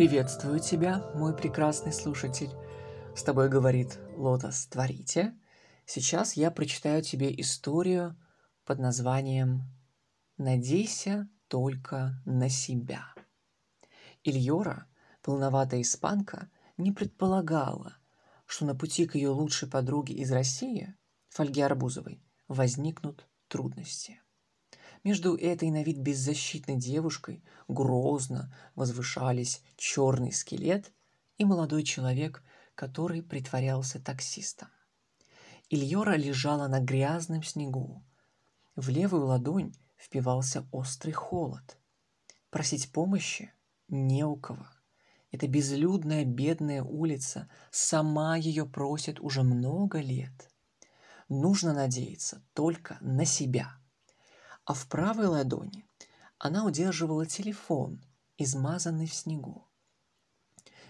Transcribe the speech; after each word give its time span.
Приветствую 0.00 0.60
тебя, 0.60 1.04
мой 1.14 1.36
прекрасный 1.36 1.92
слушатель. 1.92 2.48
С 3.14 3.22
тобой 3.22 3.50
говорит 3.50 3.98
Лотос 4.16 4.64
Творите. 4.64 5.38
Сейчас 5.84 6.38
я 6.38 6.50
прочитаю 6.50 7.02
тебе 7.02 7.38
историю 7.38 8.16
под 8.64 8.78
названием 8.78 9.60
«Надейся 10.38 11.28
только 11.48 12.18
на 12.24 12.48
себя». 12.48 13.12
Ильора, 14.24 14.86
полноватая 15.20 15.82
испанка, 15.82 16.50
не 16.78 16.92
предполагала, 16.92 17.98
что 18.46 18.64
на 18.64 18.74
пути 18.74 19.06
к 19.06 19.16
ее 19.16 19.28
лучшей 19.28 19.68
подруге 19.68 20.14
из 20.14 20.32
России, 20.32 20.94
Фольге 21.28 21.66
Арбузовой, 21.66 22.24
возникнут 22.48 23.28
трудности. 23.48 24.22
Между 25.02 25.34
этой 25.34 25.70
на 25.70 25.82
вид 25.82 25.98
беззащитной 25.98 26.76
девушкой 26.76 27.42
грозно 27.68 28.54
возвышались 28.74 29.62
черный 29.76 30.32
скелет 30.32 30.92
и 31.38 31.44
молодой 31.44 31.84
человек, 31.84 32.42
который 32.74 33.22
притворялся 33.22 33.98
таксистом. 33.98 34.68
Ильора 35.70 36.16
лежала 36.16 36.68
на 36.68 36.80
грязном 36.80 37.42
снегу. 37.42 38.04
В 38.76 38.90
левую 38.90 39.26
ладонь 39.26 39.72
впивался 39.96 40.66
острый 40.70 41.12
холод. 41.12 41.78
Просить 42.50 42.92
помощи 42.92 43.52
не 43.88 44.24
у 44.24 44.36
кого. 44.36 44.66
Эта 45.30 45.46
безлюдная 45.46 46.24
бедная 46.24 46.82
улица 46.82 47.48
сама 47.70 48.36
ее 48.36 48.66
просит 48.66 49.20
уже 49.20 49.44
много 49.44 50.00
лет. 50.00 50.50
Нужно 51.28 51.72
надеяться 51.72 52.42
только 52.52 52.98
на 53.00 53.24
себя– 53.24 53.76
а 54.70 54.72
в 54.72 54.86
правой 54.86 55.26
ладони 55.26 55.84
она 56.38 56.64
удерживала 56.64 57.26
телефон, 57.26 58.00
измазанный 58.38 59.08
в 59.08 59.12
снегу. 59.12 59.66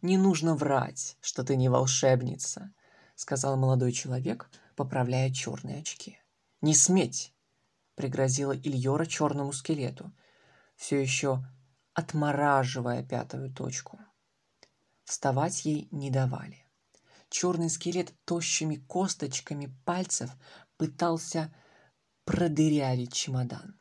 «Не 0.00 0.16
нужно 0.16 0.54
врать, 0.54 1.18
что 1.20 1.44
ты 1.44 1.56
не 1.56 1.68
волшебница»,— 1.68 2.72
сказал 3.16 3.58
молодой 3.58 3.92
человек, 3.92 4.48
поправляя 4.76 5.30
черные 5.30 5.80
очки. 5.80 6.18
«Не 6.62 6.74
сметь!»— 6.74 7.34
пригрозила 7.96 8.56
Ильора 8.56 9.04
черному 9.04 9.52
скелету, 9.52 10.10
все 10.74 10.98
еще 10.98 11.44
отмораживая 11.92 13.02
пятую 13.02 13.52
точку. 13.52 13.98
Вставать 15.04 15.66
ей 15.66 15.86
не 15.90 16.10
давали. 16.10 16.64
Черный 17.28 17.68
скелет 17.68 18.14
тощими 18.24 18.76
косточками 18.76 19.70
пальцев 19.84 20.30
пытался 20.78 21.54
продырявить 22.26 23.12
чемодан. 23.12 23.80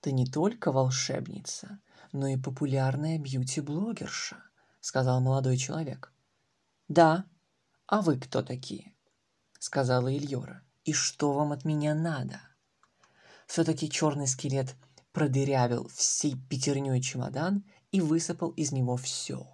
Ты 0.00 0.12
не 0.12 0.26
только 0.26 0.70
волшебница, 0.70 1.80
но 2.12 2.28
и 2.28 2.36
популярная 2.36 3.18
бьюти-блогерша, 3.18 4.36
сказал 4.80 5.20
молодой 5.20 5.56
человек. 5.56 6.12
Да, 6.86 7.26
а 7.86 8.00
вы 8.00 8.18
кто 8.18 8.42
такие? 8.42 8.94
сказала 9.58 10.08
Ильора. 10.14 10.62
И 10.84 10.92
что 10.92 11.32
вам 11.32 11.50
от 11.50 11.64
меня 11.64 11.94
надо? 11.94 12.40
Все-таки 13.48 13.90
черный 13.90 14.28
скелет 14.28 14.76
продырявил 15.12 15.88
всей 15.88 16.36
пятерней 16.48 17.02
чемодан 17.02 17.64
и 17.90 18.00
высыпал 18.00 18.50
из 18.50 18.70
него 18.70 18.96
все. 18.96 19.48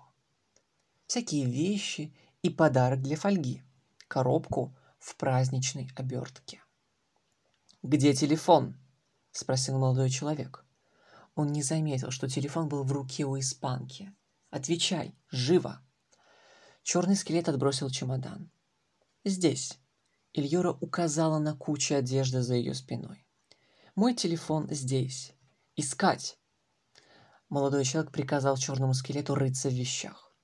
Всякие 1.07 1.47
вещи 1.47 2.15
и 2.43 2.51
подарок 2.51 3.01
для 3.01 3.17
фольги, 3.17 3.63
коробку 4.09 4.77
в 4.99 5.17
праздничной 5.17 5.91
обертке. 5.97 6.63
«Где 7.83 8.13
телефон?»— 8.13 8.77
спросил 9.33 9.79
молодой 9.79 10.11
человек. 10.11 10.67
Он 11.35 11.51
не 11.51 11.63
заметил, 11.63 12.11
что 12.11 12.29
телефон 12.29 12.69
был 12.69 12.85
в 12.85 12.93
руке 12.93 13.25
у 13.25 13.39
испанки. 13.39 14.15
«Отвечай, 14.51 15.15
живо!» 15.31 15.81
Черный 16.83 17.17
скелет 17.17 17.49
отбросил 17.49 17.89
чемодан. 17.89 18.51
«Здесь». 19.25 19.79
Ильора 20.33 20.73
указала 20.73 21.39
на 21.39 21.57
кучу 21.57 21.95
одежды 21.95 22.43
за 22.43 22.55
ее 22.55 22.75
спиной. 22.75 23.27
«Мой 23.95 24.15
телефон 24.15 24.69
здесь. 24.71 25.33
Искать!» 25.75 26.39
Молодой 27.49 27.85
человек 27.85 28.13
приказал 28.13 28.57
черному 28.59 28.93
скелету 28.93 29.35
рыться 29.35 29.71
в 29.71 29.73
вещах. 29.75 30.35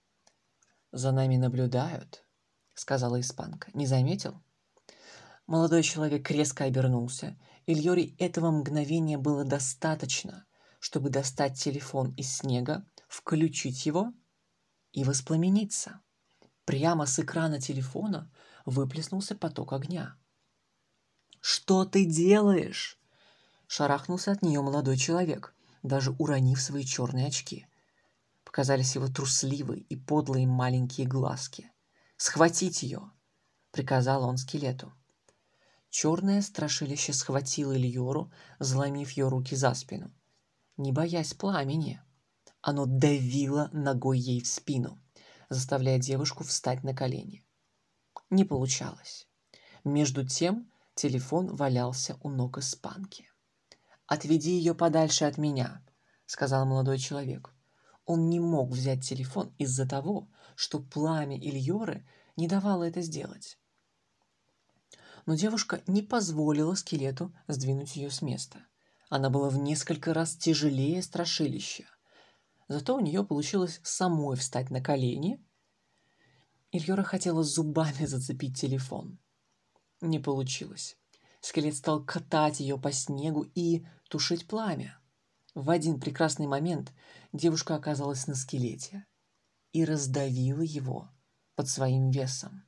«За 0.90 1.12
нами 1.12 1.36
наблюдают»,— 1.36 2.24
сказала 2.74 3.20
испанка. 3.20 3.70
«Не 3.74 3.86
заметил?» 3.86 4.42
Молодой 5.46 5.84
человек 5.84 6.28
резко 6.30 6.64
обернулся. 6.64 7.38
Ильоре 7.66 8.14
этого 8.18 8.50
мгновения 8.50 9.16
было 9.16 9.44
достаточно, 9.44 10.44
чтобы 10.80 11.08
достать 11.08 11.58
телефон 11.58 12.12
из 12.14 12.38
снега, 12.38 12.84
включить 13.06 13.86
его 13.86 14.12
и 14.92 15.04
воспламениться. 15.04 16.00
Прямо 16.64 17.06
с 17.06 17.20
экрана 17.20 17.60
телефона 17.60 18.28
выплеснулся 18.64 19.36
поток 19.36 19.72
огня. 19.72 20.16
«Что 21.40 21.84
ты 21.84 22.04
делаешь?» 22.04 22.98
Шарахнулся 23.68 24.32
от 24.32 24.42
нее 24.42 24.62
молодой 24.62 24.96
человек, 24.96 25.54
даже 25.84 26.10
уронив 26.18 26.60
свои 26.60 26.84
черные 26.84 27.28
очки. 27.28 27.68
Показались 28.44 28.96
его 28.96 29.06
трусливые 29.06 29.82
и 29.82 29.94
подлые 29.94 30.48
маленькие 30.48 31.06
глазки. 31.06 31.70
«Схватить 32.16 32.82
ее!»— 32.82 33.12
приказал 33.70 34.24
он 34.24 34.38
скелету. 34.38 34.92
Черное 35.98 36.42
страшилище 36.42 37.14
схватило 37.14 37.74
Ильору, 37.74 38.30
заломив 38.58 39.12
ее 39.12 39.28
руки 39.28 39.56
за 39.56 39.72
спину. 39.72 40.12
Не 40.76 40.92
боясь 40.92 41.32
пламени, 41.32 42.02
оно 42.60 42.84
давило 42.84 43.70
ногой 43.72 44.18
ей 44.18 44.42
в 44.42 44.46
спину, 44.46 45.00
заставляя 45.48 45.98
девушку 45.98 46.44
встать 46.44 46.84
на 46.84 46.94
колени. 46.94 47.46
Не 48.28 48.44
получалось. 48.44 49.26
Между 49.84 50.22
тем 50.28 50.70
телефон 50.94 51.56
валялся 51.56 52.18
у 52.22 52.28
ног 52.28 52.58
испанки. 52.58 53.30
«Отведи 54.06 54.50
ее 54.50 54.74
подальше 54.74 55.24
от 55.24 55.38
меня»,— 55.38 55.82
сказал 56.26 56.66
молодой 56.66 56.98
человек. 56.98 57.54
Он 58.04 58.28
не 58.28 58.38
мог 58.38 58.70
взять 58.70 59.02
телефон 59.02 59.54
из-за 59.56 59.88
того, 59.88 60.28
что 60.56 60.78
пламя 60.78 61.38
Ильоры 61.38 62.06
не 62.36 62.48
давало 62.48 62.84
это 62.84 63.00
сделать 63.00 63.56
но 65.26 65.34
девушка 65.34 65.82
не 65.86 66.02
позволила 66.02 66.74
скелету 66.74 67.34
сдвинуть 67.48 67.96
ее 67.96 68.10
с 68.10 68.22
места. 68.22 68.64
Она 69.08 69.28
была 69.28 69.50
в 69.50 69.58
несколько 69.58 70.14
раз 70.14 70.36
тяжелее 70.36 71.02
страшилища. 71.02 71.84
Зато 72.68 72.96
у 72.96 73.00
нее 73.00 73.24
получилось 73.24 73.80
самой 73.82 74.36
встать 74.36 74.70
на 74.70 74.80
колени. 74.80 75.44
Ильора 76.72 77.02
хотела 77.02 77.42
зубами 77.42 78.04
зацепить 78.06 78.58
телефон. 78.58 79.18
Не 80.00 80.18
получилось. 80.18 80.96
Скелет 81.40 81.76
стал 81.76 82.04
катать 82.04 82.60
ее 82.60 82.78
по 82.78 82.90
снегу 82.92 83.46
и 83.54 83.86
тушить 84.08 84.46
пламя. 84.46 84.98
В 85.54 85.70
один 85.70 86.00
прекрасный 86.00 86.46
момент 86.46 86.92
девушка 87.32 87.76
оказалась 87.76 88.26
на 88.26 88.34
скелете 88.34 89.06
и 89.72 89.84
раздавила 89.84 90.60
его 90.60 91.08
под 91.54 91.68
своим 91.68 92.10
весом. 92.10 92.64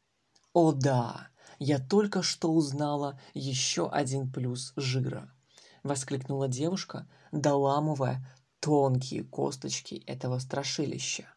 О 0.53 0.73
да, 0.73 1.29
я 1.59 1.79
только 1.79 2.23
что 2.23 2.53
узнала 2.53 3.21
еще 3.35 3.89
один 3.89 4.31
плюс 4.31 4.73
жира!»— 4.77 5.33
воскликнула 5.83 6.49
девушка, 6.49 7.09
доламывая 7.33 8.27
тонкие 8.61 9.25
косточки 9.25 10.03
этого 10.07 10.39
страшилища. 10.39 11.29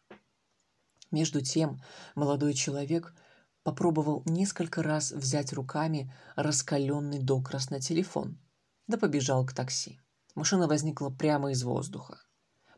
Между 1.10 1.40
тем 1.42 1.82
молодой 2.14 2.54
человек 2.54 3.14
попробовал 3.62 4.22
несколько 4.26 4.82
раз 4.82 5.12
взять 5.12 5.52
руками 5.52 6.12
раскаленный 6.36 7.18
докрасно 7.18 7.80
телефон, 7.80 8.38
да 8.86 8.96
побежал 8.96 9.44
к 9.46 9.52
такси. 9.52 10.00
Машина 10.34 10.66
возникла 10.66 11.10
прямо 11.10 11.52
из 11.52 11.62
воздуха. 11.62 12.20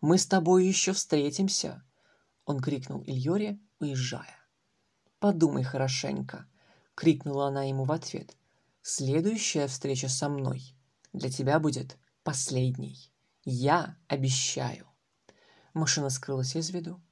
«Мы 0.00 0.18
с 0.18 0.26
тобой 0.26 0.66
еще 0.66 0.92
встретимся!» 0.92 1.82
Он 2.44 2.60
крикнул 2.60 3.02
Ильоре, 3.06 3.58
уезжая. 3.78 4.36
«Подумай 5.18 5.62
хорошенько»,— 5.62 6.46
крикнула 6.94 7.48
она 7.48 7.64
ему 7.64 7.84
в 7.84 7.92
ответ. 7.92 8.36
«Следующая 8.82 9.66
встреча 9.66 10.08
со 10.08 10.28
мной 10.28 10.76
для 11.12 11.30
тебя 11.30 11.58
будет 11.58 11.98
последней. 12.22 13.12
Я 13.44 13.96
обещаю». 14.08 14.86
Машина 15.72 16.10
скрылась 16.10 16.54
из 16.56 16.70
виду. 16.70 17.02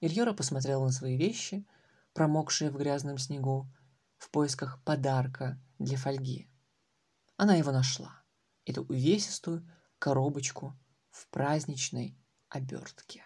Ильора 0.00 0.34
посмотрела 0.34 0.84
на 0.84 0.92
свои 0.92 1.16
вещи, 1.16 1.66
промокшие 2.12 2.70
в 2.70 2.76
грязном 2.76 3.18
снегу, 3.18 3.72
в 4.18 4.30
поисках 4.30 4.82
подарка 4.84 5.60
для 5.78 5.96
фольги. 5.96 6.48
Она 7.36 7.54
его 7.56 7.72
нашла, 7.72 8.22
эту 8.64 8.82
увесистую 8.82 9.68
коробочку 9.98 10.78
в 11.10 11.28
праздничной 11.28 12.16
обертке. 12.48 13.24